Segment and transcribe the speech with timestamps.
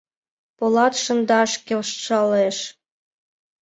[0.57, 2.57] Полат шындаш келшалеш.